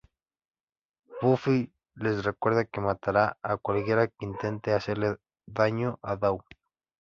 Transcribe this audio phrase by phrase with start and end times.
[1.21, 6.41] Buffy les recuerda que matará a cualquiera que intente hacerle daño a Dawn.